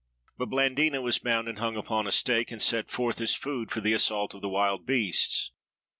[0.35, 3.81] "But Blandina was bound and hung upon a stake, and set forth as food for
[3.81, 5.51] the assault of the wild beasts.